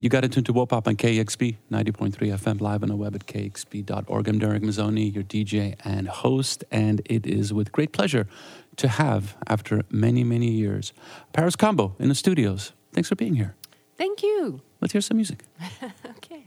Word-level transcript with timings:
You 0.00 0.08
got 0.08 0.24
it 0.24 0.30
tuned 0.30 0.46
to 0.46 0.52
Wo' 0.52 0.64
Pop 0.64 0.86
on 0.86 0.94
KEXP 0.94 1.56
90.3 1.72 2.12
FM, 2.12 2.60
live 2.60 2.84
on 2.84 2.88
the 2.88 2.94
web 2.94 3.16
at 3.16 3.26
kexp.org. 3.26 4.28
I'm 4.28 4.38
Darek 4.38 4.62
Mazzone, 4.62 5.12
your 5.12 5.24
DJ 5.24 5.74
and 5.84 6.06
host, 6.06 6.62
and 6.70 7.02
it 7.06 7.26
is 7.26 7.52
with 7.52 7.72
great 7.72 7.92
pleasure 7.92 8.28
to 8.76 8.86
have, 8.86 9.36
after 9.48 9.82
many, 9.90 10.22
many 10.22 10.52
years, 10.52 10.92
Paris 11.32 11.56
Combo 11.56 11.96
in 11.98 12.08
the 12.08 12.14
studios. 12.14 12.72
Thanks 12.92 13.08
for 13.08 13.16
being 13.16 13.34
here. 13.34 13.56
Thank 13.96 14.22
you. 14.22 14.60
Let's 14.80 14.92
hear 14.92 15.00
some 15.00 15.16
music. 15.16 15.42
okay. 16.16 16.44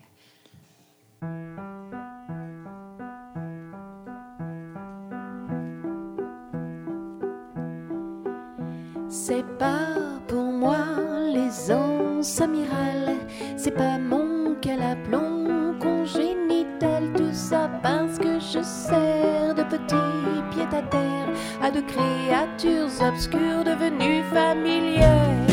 C'est 9.10 9.44
pas 9.60 10.22
pour 10.26 10.54
moi 10.54 10.78
les 11.34 11.70
onces 11.70 12.40
amirales, 12.40 13.01
c'est 13.64 13.70
pas 13.70 14.00
mon 14.00 14.56
calaplon 14.56 15.76
congénital, 15.80 17.04
tout 17.16 17.32
ça 17.32 17.70
parce 17.84 18.18
que 18.18 18.40
je 18.40 18.64
sers 18.64 19.54
de 19.54 19.62
petit 19.62 19.96
pied 20.50 20.64
à 20.64 20.82
terre 20.82 21.30
à 21.62 21.70
de 21.70 21.82
créatures 21.82 22.90
obscures 23.08 23.64
devenues 23.64 24.24
familières. 24.34 25.46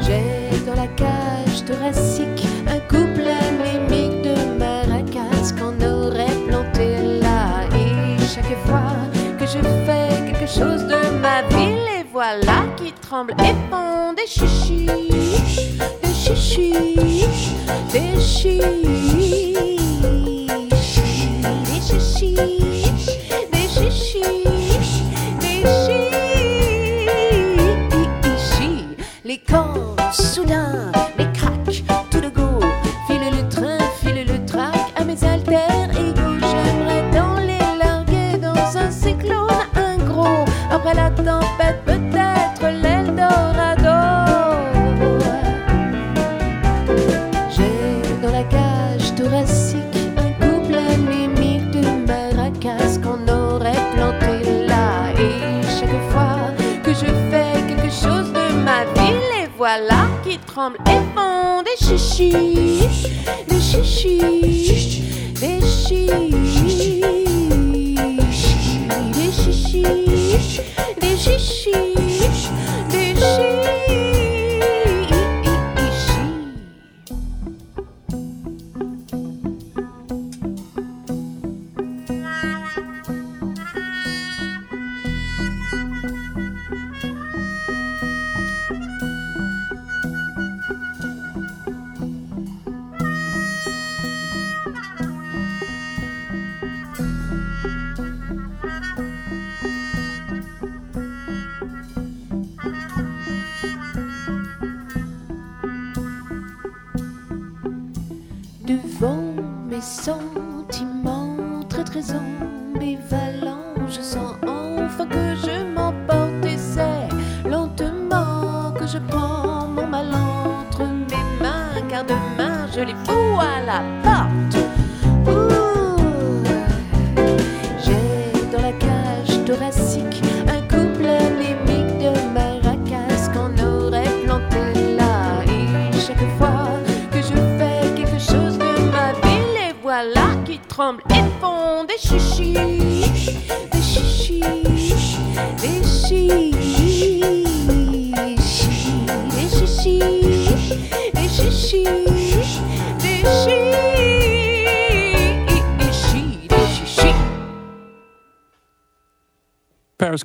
J'ai 0.00 0.66
dans 0.66 0.74
la 0.74 0.88
cage 0.88 1.64
thoracique 1.64 2.44
un 2.66 2.80
couple 2.80 3.28
anémique 3.46 4.22
de 4.22 4.58
maracas 4.58 5.52
qu'on 5.56 5.80
aurait 5.86 6.38
planté 6.48 7.20
là. 7.20 7.68
Et 7.76 8.18
chaque 8.34 8.58
fois 8.66 8.96
que 9.38 9.46
je 9.46 9.60
fais 9.86 10.26
quelque 10.26 10.48
chose 10.48 10.82
de 10.88 11.20
ma 11.20 11.42
vie, 11.42 11.76
les 11.86 12.04
voilà 12.12 12.61
qui 13.12 13.18
tremblent 13.18 13.34
et 13.40 13.54
font 13.70 14.12
des 14.14 14.26
chichis, 14.26 14.86
des 14.86 16.14
chichis, 16.14 16.72
des 17.92 18.20
chichis, 18.20 18.60
des 21.64 21.80
chichis, 21.80 22.36
des 23.52 23.68
chichis, 23.68 24.24
des 25.40 25.62
chichis. 28.38 28.86
Les 29.24 29.38
camps 29.38 29.96
soudain, 30.12 30.92
les 31.18 31.30
craques, 31.32 31.84
tout 32.10 32.20
de 32.20 32.28
go. 32.28 32.60
File 33.06 33.30
le 33.30 33.48
train, 33.48 33.78
file 34.00 34.26
le 34.26 34.44
track 34.46 34.92
à 34.96 35.04
mes 35.04 35.22
alters 35.24 35.90
égaux. 35.92 36.38
J'aimerais 36.40 37.10
dans 37.12 37.36
les 37.36 37.58
larguer 37.78 38.38
dans 38.38 38.78
un 38.78 38.90
cyclone, 38.90 39.48
un 39.74 39.96
gros. 39.98 40.44
Après 40.70 40.94
la 40.94 41.10
tempête, 41.10 41.84
peut-être 41.84 42.41
tremblent 60.62 60.78
et 60.86 61.00
font 61.14 61.62
des 61.62 61.76
chichis, 61.84 62.32
des 63.48 63.60
chichis, 63.60 64.20
des 65.40 65.60
chichis, 65.60 67.00
des 69.12 69.32
chichis, 69.32 70.60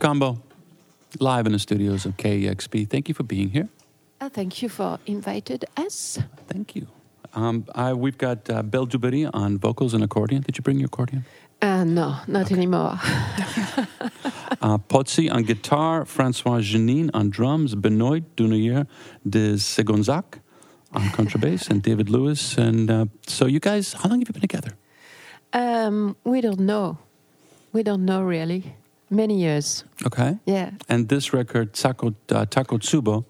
Combo, 0.07 0.41
live 1.19 1.45
in 1.47 1.51
the 1.51 1.59
studios 1.59 2.05
of 2.05 2.15
KEXP. 2.15 2.89
Thank 2.89 3.09
you 3.09 3.13
for 3.13 3.23
being 3.23 3.49
here. 3.49 3.67
Uh, 4.21 4.29
thank 4.29 4.61
you 4.61 4.69
for 4.69 4.99
invited 5.05 5.65
us. 5.75 6.17
Thank 6.47 6.77
you. 6.77 6.87
Um, 7.33 7.65
I, 7.75 7.91
we've 7.91 8.17
got 8.17 8.49
uh, 8.49 8.63
Belle 8.63 8.87
on 9.33 9.57
vocals 9.57 9.93
and 9.93 10.01
accordion. 10.05 10.43
Did 10.43 10.57
you 10.57 10.61
bring 10.61 10.79
your 10.79 10.85
accordion? 10.85 11.25
Uh, 11.61 11.83
no, 11.83 12.19
not 12.25 12.53
anymore. 12.53 12.97
Uh, 14.61 14.77
Potzi 14.77 15.29
on 15.29 15.43
guitar, 15.43 16.05
Francois 16.05 16.61
Jeannin 16.61 17.09
on 17.13 17.29
drums, 17.29 17.75
Benoit 17.75 18.23
Dunoyer 18.37 18.87
de 19.29 19.57
Segonzac 19.57 20.39
on 20.93 21.01
contrabass, 21.09 21.69
and 21.69 21.83
David 21.83 22.09
Lewis. 22.09 22.57
And 22.57 22.89
uh, 22.89 23.05
so, 23.27 23.45
you 23.45 23.59
guys, 23.59 23.93
how 23.93 24.09
long 24.09 24.19
have 24.19 24.29
you 24.29 24.33
been 24.33 24.41
together? 24.41 24.71
Um, 25.51 26.15
we 26.23 26.39
don't 26.41 26.61
know. 26.61 26.97
We 27.73 27.83
don't 27.83 28.05
know 28.05 28.23
really. 28.23 28.73
Many 29.09 29.39
years. 29.39 29.83
Okay. 30.05 30.37
Yeah. 30.45 30.71
And 30.89 31.07
this 31.07 31.33
record, 31.33 31.73
Tako, 31.73 32.13
uh, 32.31 32.45
Takotsubo, 32.45 33.23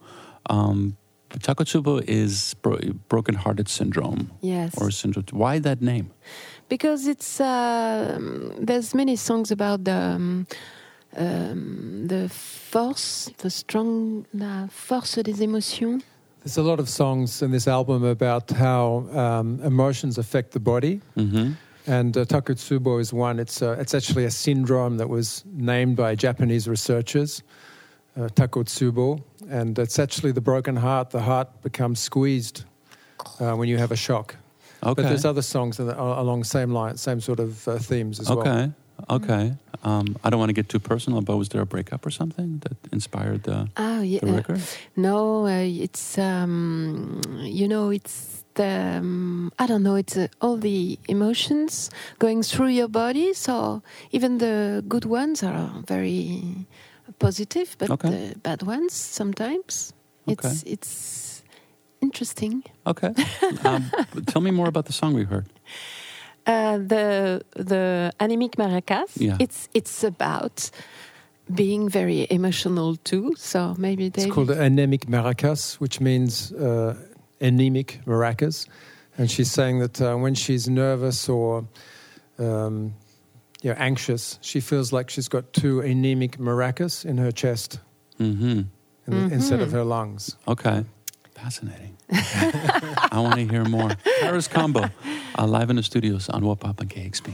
um, 0.49 0.97
Takotsubo 1.29 2.01
is 2.07 2.55
bro- 2.61 2.79
broken 3.09 3.35
hearted 3.35 3.67
syndrome. 3.69 4.31
Yes. 4.41 4.73
Or 4.81 4.91
syndrome. 4.91 5.25
Why 5.31 5.59
that 5.59 5.81
name? 5.81 6.11
because 6.69 7.07
it's 7.07 7.39
uh, 7.39 8.19
there's 8.59 8.93
many 8.93 9.15
songs 9.15 9.51
about 9.51 9.83
the 9.85 9.93
um, 10.15 10.45
um, 11.15 12.07
the 12.07 12.27
force, 12.29 13.29
the 13.38 13.49
strong, 13.49 14.25
la 14.33 14.67
force 14.67 15.15
des 15.23 15.41
émotions. 15.41 16.01
There's 16.44 16.57
a 16.57 16.61
lot 16.63 16.79
of 16.79 16.88
songs 16.89 17.41
in 17.41 17.51
this 17.51 17.68
album 17.68 18.03
about 18.03 18.51
how 18.51 19.07
um, 19.13 19.59
emotions 19.63 20.18
affect 20.18 20.51
the 20.51 20.59
body, 20.59 21.01
Mm-hmm. 21.18 21.51
And 21.88 22.16
uh, 22.18 22.25
Takotsubo 22.25 23.00
is 23.00 23.13
one. 23.13 23.39
It's 23.39 23.62
uh, 23.62 23.78
it's 23.80 23.94
actually 23.94 24.25
a 24.25 24.31
syndrome 24.31 24.98
that 24.98 25.10
was 25.10 25.44
named 25.54 25.95
by 25.95 26.16
Japanese 26.16 26.68
researchers, 26.68 27.44
uh, 28.16 28.28
Takotsubo, 28.36 29.22
and 29.50 29.80
it's 29.80 29.98
actually 30.00 30.34
the 30.34 30.42
broken 30.42 30.75
heart. 30.75 31.10
The 31.10 31.22
heart 31.22 31.62
becomes 31.63 32.00
squeezed 32.00 32.66
uh, 33.39 33.54
when 33.54 33.69
you 33.69 33.78
have 33.78 33.92
a 33.92 33.95
shock. 33.98 34.36
Okay. 34.84 35.01
But 35.01 35.07
there's 35.10 35.25
other 35.25 35.42
songs 35.42 35.78
that 35.78 35.98
are 35.98 36.19
along 36.19 36.44
same 36.44 36.72
line, 36.72 36.98
same 36.98 37.19
sort 37.22 37.39
of 37.39 37.68
uh, 37.68 37.78
themes 37.80 38.19
as 38.19 38.30
well. 38.30 38.40
Okay. 38.40 38.72
Okay. 39.10 39.54
Um, 39.83 40.18
I 40.24 40.30
don't 40.30 40.40
want 40.40 40.50
to 40.50 40.54
get 40.54 40.69
too 40.69 40.80
personal, 40.80 41.22
but 41.22 41.38
was 41.38 41.50
there 41.50 41.62
a 41.62 41.66
breakup 41.66 42.06
or 42.06 42.10
something 42.12 42.60
that 42.60 42.74
inspired 42.92 43.44
the, 43.44 43.69
Ah, 43.78 44.01
yeah. 44.01 44.19
the 44.22 44.33
record? 44.33 44.62
No, 44.95 45.45
uh, 45.45 45.62
it's 45.62 46.18
um, 46.18 47.22
you 47.44 47.68
know, 47.68 47.92
it's 47.92 48.44
the 48.57 48.98
um, 49.00 49.51
I 49.57 49.65
don't 49.69 49.83
know. 49.83 49.95
It's 49.95 50.18
uh, 50.18 50.27
all 50.42 50.57
the 50.57 50.98
emotions 51.07 51.89
going 52.19 52.44
through 52.44 52.74
your 52.80 52.89
body. 52.89 53.33
So 53.33 53.81
even 54.12 54.38
the 54.39 54.83
good 54.88 55.06
ones 55.06 55.44
are 55.44 55.69
very 55.88 56.68
positive, 57.19 57.75
but 57.80 57.89
Okay. 57.89 58.09
the 58.09 58.39
bad 58.44 58.62
ones 58.63 58.94
sometimes. 58.94 59.94
It's 60.27 60.63
it's 60.65 61.44
interesting. 62.01 62.63
Okay. 62.83 63.13
um, 63.65 63.83
tell 64.27 64.42
me 64.42 64.51
more 64.51 64.68
about 64.68 64.86
the 64.86 64.94
song 64.94 65.13
we 65.15 65.24
heard. 65.24 65.45
Uh, 66.45 66.77
the 66.94 67.42
the 67.56 68.12
anemic 68.19 68.57
maracas. 68.57 69.12
Yeah. 69.15 69.38
It's 69.39 69.69
it's 69.74 70.04
about 70.04 70.69
being 71.48 71.89
very 71.89 72.27
emotional 72.30 72.98
too. 73.04 73.33
So 73.38 73.74
maybe 73.77 74.09
they 74.09 74.24
It's 74.24 74.33
called 74.33 74.51
anemic 74.51 75.07
maracas, 75.07 75.80
which 75.80 76.00
means 76.01 76.51
uh, 76.51 76.95
anemic 77.42 78.01
maracas. 78.06 78.68
And 79.18 79.30
she's 79.31 79.51
saying 79.51 79.80
that 79.80 80.01
uh, 80.01 80.16
when 80.16 80.36
she's 80.36 80.68
nervous 80.69 81.28
or 81.30 81.68
um, 82.39 82.94
you 83.62 83.72
know, 83.72 83.75
anxious, 83.80 84.38
she 84.42 84.60
feels 84.60 84.94
like 84.94 85.10
she's 85.10 85.28
got 85.28 85.51
two 85.54 85.80
anemic 85.81 86.38
maracas 86.38 87.04
in 87.06 87.18
her 87.18 87.31
chest 87.31 87.80
Mm-hmm. 88.19 88.62
in- 89.07 89.31
instead 89.31 89.60
of 89.62 89.69
Mhm. 89.69 89.74
her 89.74 89.84
lungs. 89.84 90.36
Okay. 90.48 90.84
Fascinating. 91.36 91.95
I 92.12 93.19
want 93.19 93.36
to 93.36 93.48
hear 93.48 93.63
more. 93.63 93.92
Paris 94.22 94.48
Combo, 94.48 94.86
uh, 95.38 95.45
live 95.45 95.69
in 95.69 95.75
the 95.75 95.83
studios 95.83 96.30
on 96.30 96.44
Wo' 96.44 96.56
Pop 96.56 96.80
and 96.81 96.90
KEXP. 96.90 97.31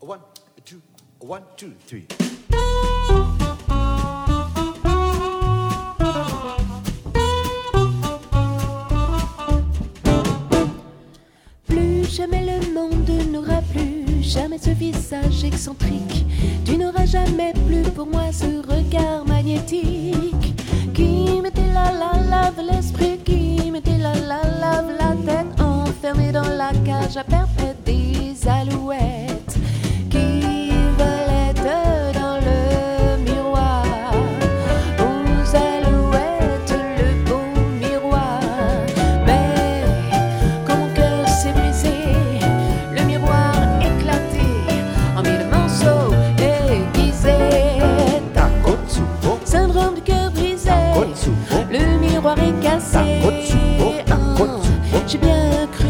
One, 0.00 0.20
two, 0.64 0.82
one, 1.20 1.42
two, 1.56 1.74
three. 1.86 2.06
Le 51.70 51.98
miroir 51.98 52.36
est 52.38 52.62
cassé. 52.62 52.98
Takotsubo. 53.22 54.60
J'ai 55.06 55.18
bien 55.18 55.66
cru 55.72 55.87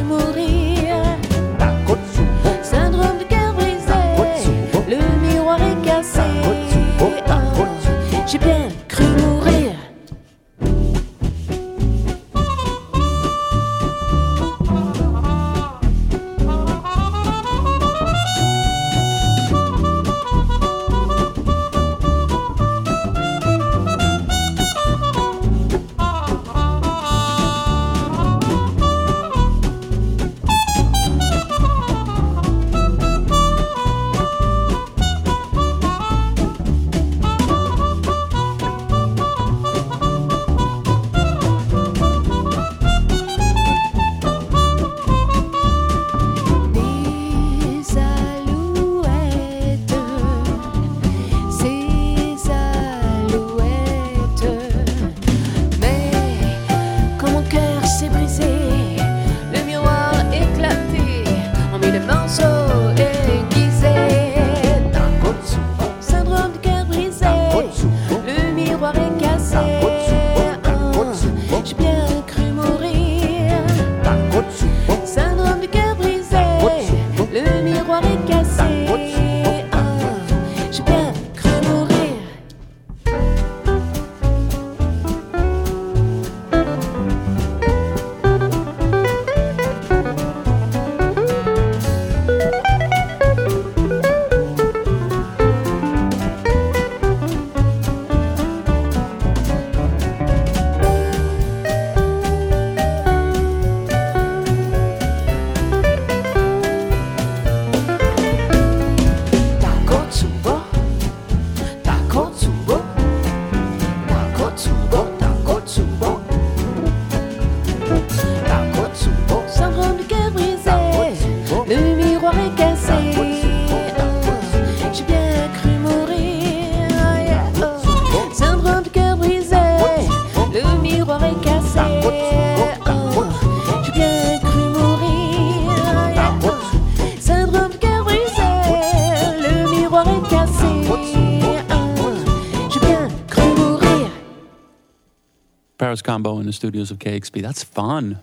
Combo 146.09 146.39
in 146.39 146.47
the 146.47 146.55
studios 146.55 146.91
of 146.91 146.99
KEXP. 146.99 147.43
That's 147.43 147.63
fun. 147.63 148.21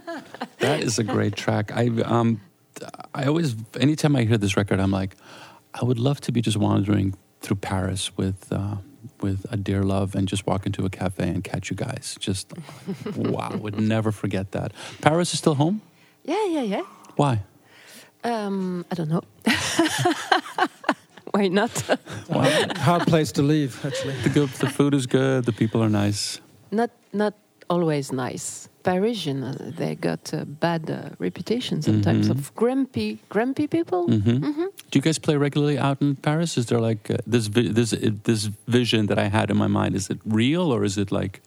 that 0.58 0.82
is 0.82 0.98
a 0.98 1.04
great 1.04 1.36
track. 1.36 1.70
I 1.70 1.86
um, 2.02 2.40
I 3.14 3.26
always, 3.26 3.54
anytime 3.78 4.16
I 4.16 4.24
hear 4.24 4.36
this 4.36 4.56
record, 4.56 4.80
I'm 4.80 4.90
like, 4.90 5.14
I 5.72 5.84
would 5.84 6.00
love 6.00 6.20
to 6.22 6.32
be 6.32 6.40
just 6.40 6.56
wandering 6.56 7.14
through 7.40 7.58
Paris 7.58 8.16
with 8.16 8.52
uh, 8.52 8.78
with 9.20 9.46
a 9.52 9.56
dear 9.56 9.84
love 9.84 10.16
and 10.16 10.26
just 10.26 10.48
walk 10.48 10.66
into 10.66 10.84
a 10.84 10.90
cafe 10.90 11.28
and 11.28 11.44
catch 11.44 11.70
you 11.70 11.76
guys. 11.76 12.16
Just 12.18 12.52
wow, 13.16 13.54
would 13.54 13.78
never 13.78 14.10
forget 14.10 14.50
that. 14.50 14.72
Paris 15.00 15.32
is 15.32 15.38
still 15.38 15.54
home. 15.54 15.80
Yeah, 16.24 16.44
yeah, 16.46 16.62
yeah. 16.62 16.82
Why? 17.14 17.44
Um, 18.24 18.84
I 18.90 18.96
don't 18.96 19.08
know. 19.08 19.22
Why 21.30 21.46
not? 21.46 21.70
Hard 22.78 23.06
place 23.06 23.30
to 23.32 23.42
leave, 23.42 23.78
actually. 23.86 24.14
The 24.22 24.28
good, 24.28 24.48
the 24.48 24.68
food 24.68 24.92
is 24.92 25.06
good. 25.06 25.44
The 25.44 25.52
people 25.52 25.80
are 25.84 25.88
nice. 25.88 26.40
Not 26.72 26.90
not 27.12 27.34
always 27.68 28.10
nice. 28.12 28.68
Parisian, 28.82 29.42
uh, 29.44 29.54
they 29.78 29.94
got 29.94 30.32
a 30.32 30.44
bad 30.44 30.90
uh, 30.90 30.96
reputation 31.18 31.80
sometimes 31.82 32.26
Mhm. 32.26 32.30
of 32.30 32.52
grumpy, 32.54 33.18
grumpy 33.28 33.66
people. 33.68 34.02
hmm 34.08 34.42
Do 34.90 34.98
you 34.98 35.00
guys 35.02 35.18
play 35.20 35.36
regularly 35.36 35.78
out 35.78 35.98
in 36.02 36.16
Paris? 36.16 36.56
Is 36.56 36.66
there 36.66 36.80
like 36.80 37.10
uh, 37.10 37.16
this 37.32 37.46
vi- 37.48 37.72
this 37.72 37.92
uh, 37.92 38.10
this 38.24 38.50
vision 38.66 39.06
that 39.06 39.18
I 39.18 39.28
had 39.30 39.50
in 39.50 39.56
my 39.56 39.68
mind? 39.68 39.94
Is 39.94 40.10
it 40.10 40.18
real 40.24 40.72
or 40.74 40.84
is 40.84 40.96
it 40.98 41.10
like 41.12 41.40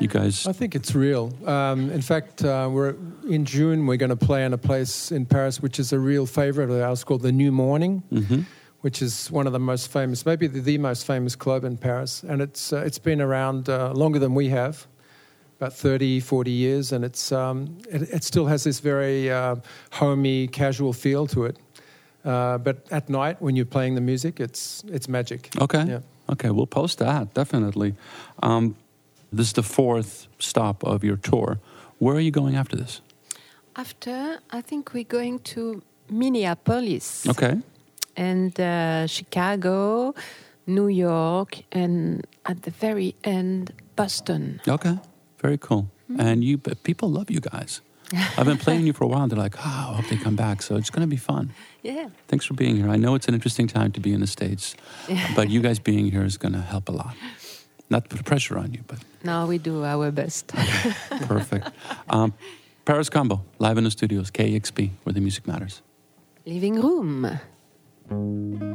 you 0.00 0.08
guys? 0.08 0.46
I 0.46 0.52
think 0.52 0.74
it's 0.74 0.94
real. 0.94 1.30
Um, 1.46 1.90
in 1.90 2.02
fact, 2.02 2.44
uh, 2.44 2.68
we're 2.74 2.94
in 3.30 3.44
June. 3.44 3.86
We're 3.86 3.96
going 3.98 4.18
to 4.18 4.26
play 4.26 4.44
in 4.44 4.52
a 4.52 4.58
place 4.58 5.14
in 5.16 5.24
Paris 5.26 5.62
which 5.62 5.78
is 5.80 5.92
a 5.92 5.98
real 5.98 6.26
favorite 6.26 6.70
of 6.70 6.80
ours 6.80 7.04
called 7.04 7.22
the 7.22 7.32
New 7.32 7.52
Morning, 7.52 8.02
hmm 8.10 8.40
which 8.86 9.02
is 9.02 9.28
one 9.32 9.48
of 9.48 9.52
the 9.52 9.58
most 9.58 9.90
famous, 9.90 10.24
maybe 10.24 10.46
the, 10.46 10.60
the 10.60 10.78
most 10.78 11.04
famous 11.04 11.34
club 11.34 11.64
in 11.64 11.76
Paris. 11.76 12.22
And 12.22 12.40
it's, 12.40 12.72
uh, 12.72 12.84
it's 12.86 13.00
been 13.00 13.20
around 13.20 13.68
uh, 13.68 13.90
longer 13.90 14.20
than 14.20 14.32
we 14.32 14.48
have, 14.50 14.86
about 15.56 15.72
30, 15.72 16.20
40 16.20 16.52
years. 16.52 16.92
And 16.92 17.04
it's, 17.04 17.32
um, 17.32 17.78
it, 17.90 18.02
it 18.02 18.22
still 18.22 18.46
has 18.46 18.62
this 18.62 18.78
very 18.78 19.28
uh, 19.28 19.56
homey, 19.90 20.46
casual 20.46 20.92
feel 20.92 21.26
to 21.26 21.46
it. 21.46 21.56
Uh, 22.24 22.58
but 22.58 22.86
at 22.92 23.08
night, 23.08 23.42
when 23.42 23.56
you're 23.56 23.66
playing 23.66 23.96
the 23.96 24.00
music, 24.00 24.38
it's, 24.38 24.84
it's 24.86 25.08
magic. 25.08 25.50
Okay. 25.60 25.84
Yeah. 25.84 26.00
Okay, 26.30 26.50
we'll 26.50 26.68
post 26.68 26.98
that 26.98 27.34
definitely. 27.34 27.96
Um, 28.40 28.76
this 29.32 29.48
is 29.48 29.52
the 29.54 29.64
fourth 29.64 30.28
stop 30.38 30.84
of 30.84 31.02
your 31.02 31.16
tour. 31.16 31.58
Where 31.98 32.14
are 32.14 32.20
you 32.20 32.30
going 32.30 32.54
after 32.54 32.76
this? 32.76 33.00
After, 33.74 34.38
I 34.50 34.60
think 34.60 34.94
we're 34.94 35.02
going 35.18 35.40
to 35.40 35.82
Minneapolis 36.08 37.26
Okay. 37.26 37.60
And 38.16 38.58
uh, 38.58 39.06
Chicago, 39.06 40.14
New 40.66 40.88
York, 40.88 41.58
and 41.72 42.26
at 42.46 42.62
the 42.62 42.70
very 42.70 43.14
end, 43.24 43.72
Boston. 43.94 44.60
Okay. 44.66 44.98
Very 45.38 45.58
cool. 45.58 45.88
And 46.18 46.42
you, 46.44 46.56
but 46.56 46.82
people 46.82 47.10
love 47.10 47.30
you 47.30 47.40
guys. 47.40 47.80
I've 48.38 48.46
been 48.46 48.58
playing 48.58 48.86
you 48.86 48.92
for 48.92 49.04
a 49.04 49.08
while. 49.08 49.26
They're 49.26 49.38
like, 49.38 49.56
oh, 49.58 49.62
I 49.64 49.94
hope 49.96 50.06
they 50.08 50.16
come 50.16 50.36
back. 50.36 50.62
So 50.62 50.76
it's 50.76 50.90
going 50.90 51.02
to 51.02 51.10
be 51.10 51.16
fun. 51.16 51.52
Yeah. 51.82 52.08
Thanks 52.28 52.46
for 52.46 52.54
being 52.54 52.76
here. 52.76 52.88
I 52.88 52.96
know 52.96 53.14
it's 53.16 53.26
an 53.28 53.34
interesting 53.34 53.66
time 53.66 53.90
to 53.92 54.00
be 54.00 54.12
in 54.12 54.20
the 54.20 54.26
States, 54.26 54.76
but 55.34 55.50
you 55.50 55.60
guys 55.60 55.78
being 55.80 56.10
here 56.10 56.24
is 56.24 56.36
going 56.38 56.54
to 56.54 56.60
help 56.60 56.88
a 56.88 56.92
lot. 56.92 57.16
Not 57.90 58.08
to 58.08 58.16
put 58.16 58.24
pressure 58.24 58.58
on 58.58 58.72
you, 58.72 58.80
but 58.86 58.98
Now 59.24 59.46
we 59.46 59.58
do 59.58 59.84
our 59.84 60.10
best. 60.10 60.48
perfect. 61.26 61.68
um, 62.08 62.32
Paris 62.84 63.10
Combo, 63.10 63.42
live 63.58 63.78
in 63.78 63.84
the 63.84 63.90
studios, 63.90 64.30
KEXP, 64.30 64.90
where 65.02 65.12
the 65.12 65.20
music 65.20 65.46
matters. 65.46 65.82
Living 66.44 66.80
room. 66.80 67.38
Nous 68.10 68.58
sommes 68.58 68.65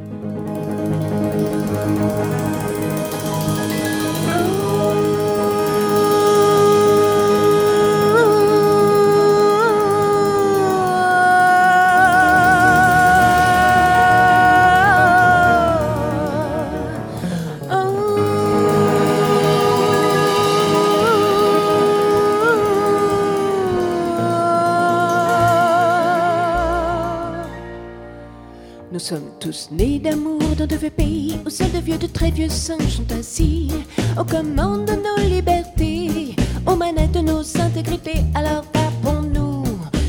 tous 29.41 29.69
nés 29.71 29.97
d'amour 29.97 30.39
dans 30.55 30.67
de 30.67 30.75
vieux 30.75 30.91
pays 30.91 31.39
où 31.43 31.49
seuls 31.49 31.71
de 31.71 31.79
vieux, 31.79 31.97
de 31.97 32.05
très 32.05 32.29
vieux 32.29 32.47
singes 32.47 32.97
sont 32.97 33.11
assis 33.19 33.71
aux 34.15 34.23
commandes 34.23 34.85
de 34.85 34.93
nos 34.93 35.27
libertés, 35.27 36.35
aux 36.67 36.75
manettes 36.75 37.13
de 37.13 37.21
nos 37.21 37.41
intégrités. 37.59 38.23
Alors 38.35 38.63
tapons-nous 38.71 39.63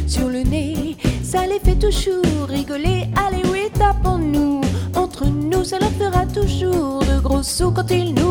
sur 0.07 0.29
le 0.29 0.43
nez, 0.43 0.99
ça 1.25 1.47
les 1.47 1.61
fait 1.61 1.79
toujours 1.79 2.47
rigoler. 2.47 3.09
Allez, 3.17 3.43
oui, 3.51 3.71
tapons-nous 3.73 4.61
entre 4.95 5.25
nous, 5.25 5.65
ça 5.65 5.79
leur 5.79 5.93
fera 5.93 6.27
toujours 6.27 7.01
de 7.01 7.19
gros 7.21 7.43
sous 7.43 7.71
quand 7.71 7.91
ils 7.91 8.12
nous 8.12 8.22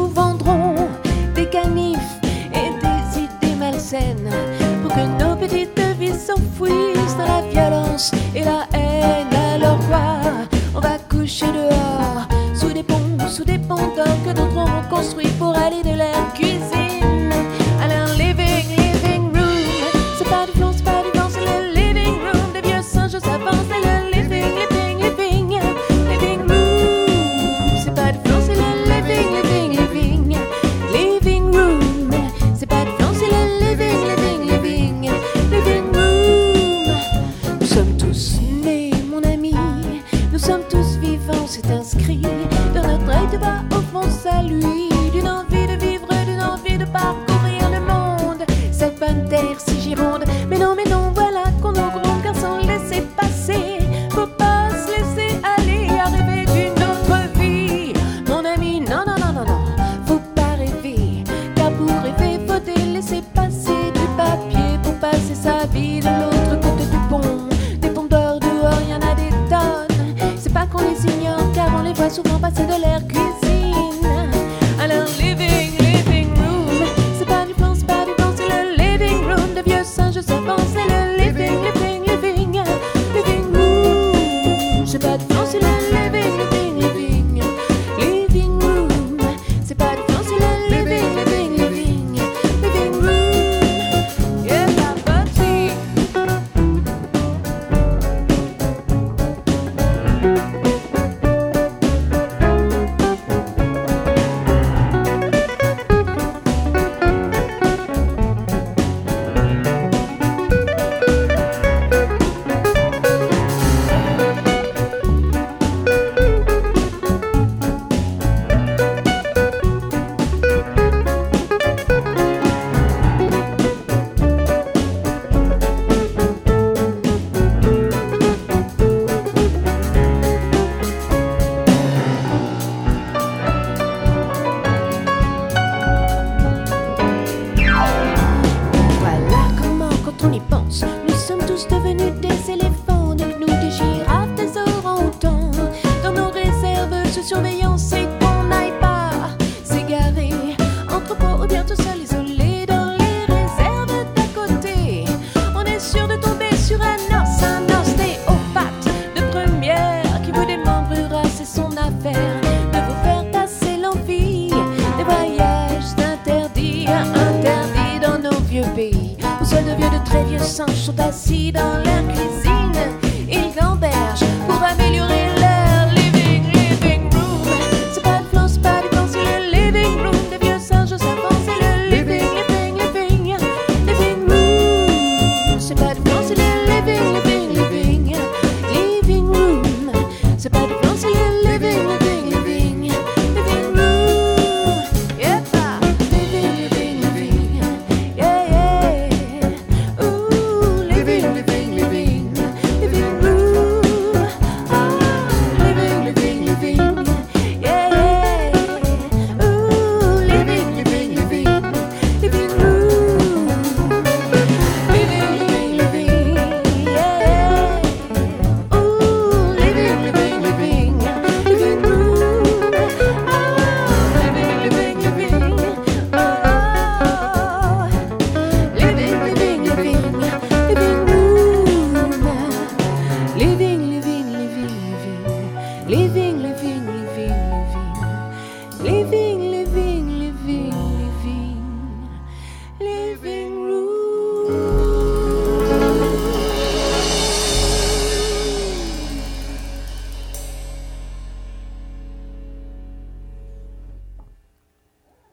sont 171.31 171.55
assis 171.55 171.90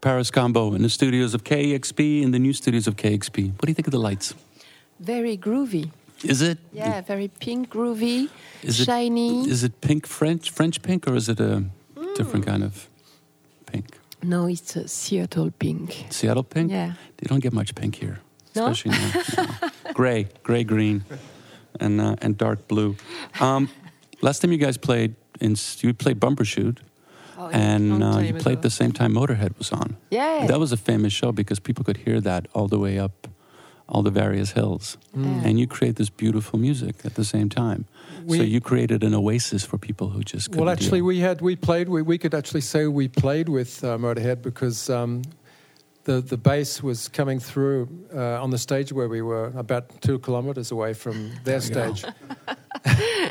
Paris 0.08 0.30
Combo 0.30 0.72
in 0.72 0.80
the 0.80 0.88
studios 0.88 1.34
of 1.34 1.44
KEXP, 1.44 2.22
in 2.22 2.30
the 2.30 2.38
new 2.38 2.54
studios 2.54 2.86
of 2.86 2.96
KEXP. 2.96 3.52
What 3.52 3.66
do 3.66 3.68
you 3.68 3.74
think 3.74 3.86
of 3.88 3.90
the 3.90 3.98
lights? 3.98 4.32
Very 4.98 5.36
groovy. 5.36 5.90
Is 6.24 6.40
it? 6.40 6.56
Yeah, 6.72 7.02
very 7.02 7.28
pink, 7.28 7.68
groovy, 7.68 8.30
Is 8.62 8.80
it- 8.80 8.84
shiny. 8.86 9.46
Is 9.46 9.64
it 9.64 9.82
pink 9.82 10.06
French 10.06 10.50
French 10.50 10.80
pink 10.80 11.06
or 11.06 11.14
is 11.14 11.28
it 11.28 11.38
a 11.40 11.62
different 12.16 12.46
kind 12.46 12.64
of 12.64 12.88
pink? 13.66 13.98
no, 14.22 14.46
it's 14.46 14.76
a 14.76 14.88
Seattle 14.88 15.50
pink. 15.50 16.06
Seattle 16.08 16.42
pink? 16.42 16.70
Yeah. 16.72 16.94
They 17.18 17.26
don't 17.28 17.40
get 17.42 17.52
much 17.52 17.74
pink 17.74 17.96
here, 17.96 18.20
No? 18.56 18.68
especially 18.68 18.92
now. 18.92 19.10
no. 19.60 19.68
gray, 19.92 20.28
gray 20.42 20.64
green, 20.64 21.04
and 21.80 22.00
uh, 22.00 22.16
and 22.22 22.38
dark 22.38 22.66
blue. 22.66 22.96
Um, 23.40 23.68
last 24.22 24.38
time 24.40 24.52
you 24.52 24.58
guys 24.58 24.78
played, 24.78 25.16
in 25.38 25.54
you 25.82 25.92
played 25.92 26.18
Bumbershoot, 26.18 26.78
Oh, 27.40 27.48
and 27.50 28.02
uh, 28.02 28.18
you 28.18 28.34
played 28.34 28.62
the 28.62 28.70
same 28.70 28.92
time 28.92 29.14
Motorhead 29.14 29.56
was 29.58 29.70
on. 29.70 29.96
Yeah. 30.10 30.46
That 30.48 30.58
was 30.58 30.72
a 30.72 30.76
famous 30.76 31.12
show 31.12 31.30
because 31.32 31.60
people 31.60 31.84
could 31.84 31.98
hear 31.98 32.20
that 32.20 32.48
all 32.52 32.66
the 32.66 32.78
way 32.78 32.98
up 32.98 33.28
all 33.88 34.02
the 34.02 34.10
various 34.10 34.52
hills. 34.52 34.98
Yeah. 35.16 35.42
And 35.44 35.58
you 35.58 35.66
create 35.66 35.96
this 35.96 36.10
beautiful 36.10 36.58
music 36.58 36.96
at 37.04 37.14
the 37.14 37.24
same 37.24 37.48
time. 37.48 37.86
so 38.28 38.34
you 38.42 38.60
created 38.60 39.02
an 39.02 39.14
oasis 39.14 39.64
for 39.64 39.78
people 39.78 40.10
who 40.10 40.22
just 40.22 40.50
couldn't 40.50 40.64
Well, 40.64 40.72
actually, 40.72 40.98
deal. 40.98 41.06
we 41.06 41.20
had 41.20 41.40
we 41.40 41.56
played. 41.56 41.88
We, 41.88 42.02
we 42.02 42.18
could 42.18 42.34
actually 42.34 42.60
say 42.60 42.86
we 42.86 43.08
played 43.08 43.48
with 43.48 43.82
uh, 43.82 43.96
Motorhead 43.96 44.42
because 44.42 44.90
um, 44.90 45.22
the 46.04 46.20
the 46.20 46.36
bass 46.36 46.82
was 46.82 47.08
coming 47.08 47.40
through 47.40 47.88
uh, 48.14 48.42
on 48.42 48.50
the 48.50 48.58
stage 48.58 48.92
where 48.92 49.08
we 49.08 49.22
were 49.22 49.52
about 49.56 49.84
two 50.02 50.18
kilometers 50.18 50.70
away 50.70 50.92
from 50.94 51.30
their 51.44 51.60
stage. 51.60 52.04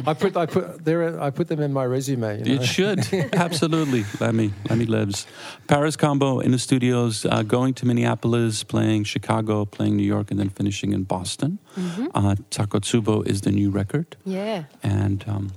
I 0.06 0.14
put 0.14 0.36
I 0.38 0.46
put 0.46 0.84
there 0.86 1.20
I 1.22 1.30
put 1.32 1.48
them 1.48 1.60
in 1.62 1.74
my 1.74 1.84
resume. 1.86 2.40
You 2.40 2.46
know? 2.56 2.62
It 2.62 2.66
should 2.66 3.00
absolutely. 3.34 4.06
Lemmy, 4.20 4.54
Lemmy 4.70 4.86
lives. 4.86 5.26
Paris 5.68 5.96
combo 5.96 6.40
in 6.40 6.52
the 6.52 6.60
studios, 6.60 7.26
uh, 7.26 7.44
going 7.44 7.74
to 7.76 7.86
Minneapolis, 7.86 8.64
playing 8.64 9.06
Chicago, 9.06 9.66
playing 9.66 9.96
New 9.98 10.04
York, 10.06 10.32
and 10.32 10.40
then 10.40 10.50
finishing 10.50 10.94
in 10.94 11.04
Boston. 11.04 11.60
Uh, 12.16 12.36
Takotsubo 12.52 13.26
is 13.28 13.42
the 13.42 13.52
new 13.52 13.70
record, 13.70 14.16
Yeah. 14.26 14.64
and 14.84 15.24
um, 15.28 15.52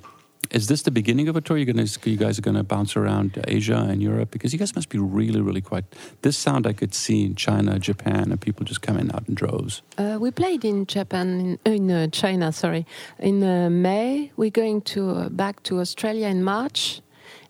is 0.50 0.66
this 0.66 0.82
the 0.82 0.90
beginning 0.90 1.28
of 1.28 1.36
a 1.36 1.40
tour? 1.40 1.56
You're 1.56 1.72
gonna, 1.72 1.86
you 2.04 2.16
guys 2.16 2.38
are 2.38 2.42
gonna 2.42 2.64
bounce 2.64 2.96
around 2.96 3.42
Asia 3.46 3.86
and 3.88 4.02
Europe 4.02 4.30
because 4.30 4.52
you 4.52 4.58
guys 4.58 4.74
must 4.74 4.88
be 4.88 4.98
really, 4.98 5.40
really 5.40 5.60
quite. 5.60 5.84
This 6.22 6.36
sound 6.36 6.66
I 6.66 6.72
could 6.72 6.94
see 6.94 7.24
in 7.24 7.34
China, 7.34 7.78
Japan, 7.78 8.30
and 8.30 8.40
people 8.40 8.64
just 8.64 8.82
coming 8.82 9.10
out 9.12 9.28
in 9.28 9.34
droves. 9.34 9.82
Uh, 9.98 10.18
we 10.20 10.30
played 10.30 10.64
in 10.64 10.86
Japan, 10.86 11.40
in, 11.40 11.58
uh, 11.66 11.70
in 11.70 11.90
uh, 11.90 12.06
China, 12.08 12.52
sorry, 12.52 12.84
in 13.18 13.42
uh, 13.42 13.70
May. 13.70 14.32
We're 14.36 14.50
going 14.50 14.82
to 14.82 15.10
uh, 15.10 15.28
back 15.28 15.62
to 15.64 15.80
Australia 15.80 16.26
in 16.28 16.42
March, 16.42 17.00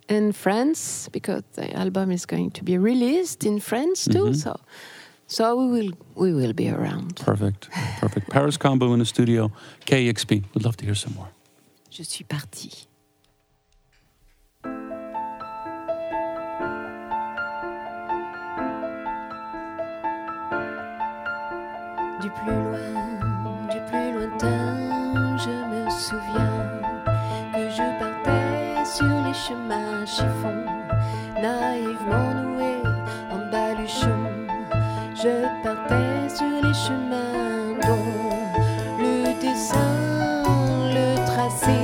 and 0.08 0.34
France 0.34 1.08
because 1.12 1.42
the 1.54 1.72
album 1.76 2.10
is 2.10 2.26
going 2.26 2.50
to 2.50 2.64
be 2.64 2.76
released 2.76 3.44
in 3.44 3.60
France 3.60 4.04
too. 4.04 4.30
Mhm. 4.30 4.36
So, 4.36 4.60
so 5.26 5.54
we 5.56 5.66
will 5.70 5.92
we 6.14 6.32
will 6.34 6.52
be 6.52 6.68
around. 6.68 7.16
Perfect, 7.16 7.68
perfect. 8.00 8.28
Paris 8.30 8.56
combo 8.58 8.92
in 8.92 8.98
the 8.98 9.06
studio, 9.06 9.50
KEXP. 9.86 10.44
Would 10.54 10.64
love 10.64 10.76
to 10.76 10.84
hear 10.84 10.96
some 10.96 11.14
more. 11.14 11.28
Je 11.90 12.04
suis 12.04 12.24
partie. 12.24 12.89
Plus 22.36 22.52
loin, 22.52 23.68
du 23.70 23.78
plus 23.90 24.12
lointain, 24.12 24.76
je 25.36 25.50
me 25.70 25.90
souviens 25.90 26.68
que 27.52 27.68
je 27.68 27.98
partais 27.98 28.84
sur 28.84 29.04
les 29.26 29.34
chemins 29.34 30.06
chiffons, 30.06 30.64
naïvement 31.42 32.34
noués 32.42 32.82
en 33.30 33.50
baluchon. 33.50 34.22
Je 35.14 35.44
partais 35.62 36.28
sur 36.28 36.56
les 36.62 36.74
chemins 36.74 37.74
dont 37.86 38.38
le 38.98 39.40
dessin, 39.40 40.44
le 40.94 41.16
tracé 41.26 41.80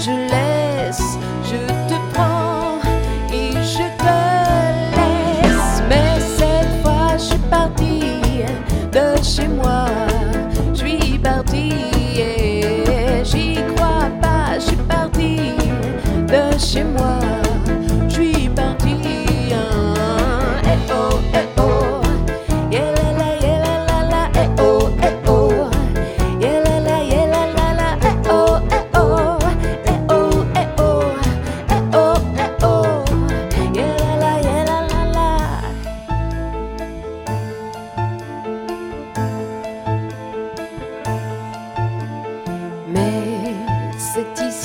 是。 0.00 0.29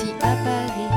Ici 0.05 0.13
à 0.21 0.94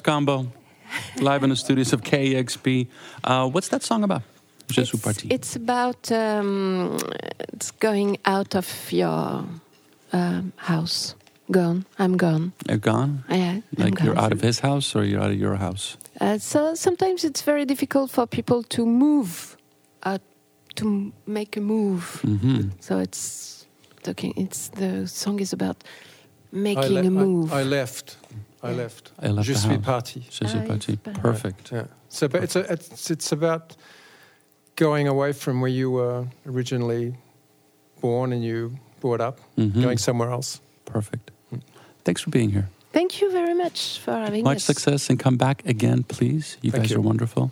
Paris 0.00 0.16
Combo, 0.16 0.46
live 1.20 1.42
in 1.44 1.50
the 1.50 1.56
studios 1.56 1.92
of 1.92 2.00
KEXP. 2.02 2.86
Uh, 3.24 3.48
what's 3.48 3.68
that 3.68 3.82
song 3.82 4.02
about? 4.04 4.22
Je 4.70 4.84
suis 4.84 4.94
It's, 4.94 5.02
parti. 5.04 5.28
it's 5.30 5.56
about 5.56 6.10
um, 6.12 6.96
it's 7.52 7.70
going 7.72 8.18
out 8.24 8.54
of 8.54 8.66
your 8.92 9.44
um, 10.12 10.52
house. 10.56 11.14
Gone. 11.50 11.84
I'm 11.98 12.16
gone. 12.16 12.52
You're 12.68 12.78
gone? 12.78 13.24
Yeah, 13.28 13.60
Like 13.76 13.94
gone. 13.96 14.06
you're 14.06 14.18
out 14.18 14.32
of 14.32 14.40
his 14.40 14.60
house 14.60 14.94
or 14.94 15.04
you're 15.04 15.20
out 15.20 15.30
of 15.32 15.38
your 15.38 15.56
house? 15.56 15.96
Uh, 16.20 16.38
so 16.38 16.74
sometimes 16.76 17.24
it's 17.24 17.42
very 17.42 17.64
difficult 17.64 18.10
for 18.12 18.26
people 18.26 18.62
to 18.62 18.86
move, 18.86 19.56
uh, 20.04 20.18
to 20.76 21.12
make 21.26 21.56
a 21.56 21.60
move. 21.60 22.20
hmm 22.22 22.68
So 22.80 22.98
it's 23.00 23.66
talking. 24.02 24.32
It's 24.36 24.68
the 24.68 25.06
song 25.08 25.40
is 25.40 25.52
about 25.52 25.82
I, 26.52 26.56
making 26.56 26.94
le- 26.94 27.00
a 27.06 27.10
move. 27.10 27.52
I, 27.52 27.60
I 27.60 27.64
left. 27.64 28.16
I 28.62 28.72
left. 28.72 29.12
I 29.22 29.28
left 29.28 29.46
Je 29.46 29.52
the 29.54 29.58
suis 29.58 29.70
house. 29.76 29.84
parti. 29.84 30.26
Je 30.30 30.46
suis 30.46 30.58
Ah, 30.58 30.66
parti. 30.66 30.98
yes. 31.06 31.16
Perfect. 31.22 31.72
Yeah. 31.72 31.86
So, 32.08 32.28
but 32.28 32.42
it's, 32.42 32.56
a, 32.56 32.60
it's 32.72 33.10
it's 33.10 33.32
about 33.32 33.76
going 34.76 35.08
away 35.08 35.32
from 35.32 35.60
where 35.60 35.70
you 35.72 35.90
were 35.90 36.26
originally 36.46 37.14
born 38.00 38.32
and 38.32 38.42
you 38.44 38.72
brought 39.00 39.20
up, 39.20 39.38
Mhm. 39.56 39.82
going 39.82 39.98
somewhere 39.98 40.30
else. 40.30 40.60
Perfect. 40.84 41.30
Thanks 42.04 42.22
for 42.22 42.30
being 42.30 42.50
here. 42.52 42.68
Thank 42.92 43.20
you 43.20 43.30
very 43.30 43.54
much 43.54 43.98
for 44.04 44.12
having 44.12 44.42
Much 44.44 44.56
us. 44.56 44.64
success 44.64 45.10
and 45.10 45.18
come 45.18 45.36
back 45.36 45.62
again, 45.66 46.02
please. 46.02 46.56
You 46.62 46.70
Thank 46.72 46.84
guys 46.84 46.90
you. 46.90 46.96
are 46.98 47.02
wonderful. 47.02 47.50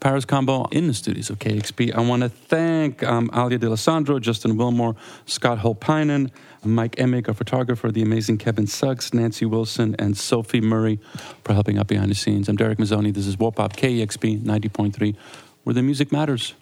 Paris 0.00 0.24
Combo 0.24 0.64
in 0.72 0.86
the 0.86 0.94
studios 0.94 1.28
of 1.28 1.38
KEXP. 1.38 1.94
I 1.94 2.00
want 2.00 2.22
to 2.22 2.30
thank 2.30 3.02
um, 3.02 3.28
Alaia 3.30 3.60
D'Alessandro, 3.60 4.18
Justin 4.18 4.56
Wilmore, 4.56 4.96
Scott 5.26 5.58
Holpainen, 5.58 6.30
Mike 6.64 6.98
Emick, 6.98 7.28
our 7.28 7.34
photographer, 7.34 7.90
the 7.92 8.00
amazing 8.00 8.38
Kevin 8.38 8.66
Suggs, 8.66 9.12
Nancy 9.12 9.44
Wilson, 9.44 9.94
and 9.98 10.16
Sophie 10.16 10.62
Murray 10.62 10.98
for 11.44 11.52
helping 11.52 11.78
out 11.78 11.86
behind 11.86 12.10
the 12.10 12.14
scenes. 12.14 12.48
I'm 12.48 12.56
Darek 12.56 12.78
Mazzone. 12.78 13.12
This 13.12 13.26
is 13.26 13.38
Wo' 13.38 13.50
Pop 13.50 13.76
KEXP 13.76 14.40
90.3, 14.40 15.16
where 15.64 15.74
the 15.74 15.82
music 15.82 16.10
matters. 16.10 16.54